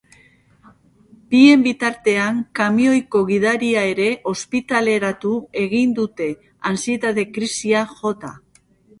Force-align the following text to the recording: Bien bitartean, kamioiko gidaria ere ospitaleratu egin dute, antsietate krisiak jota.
Bien 1.31 1.65
bitartean, 1.65 2.37
kamioiko 2.59 3.19
gidaria 3.27 3.83
ere 3.89 4.07
ospitaleratu 4.31 5.33
egin 5.65 5.93
dute, 5.99 6.27
antsietate 6.71 7.27
krisiak 7.37 7.93
jota. 8.01 8.33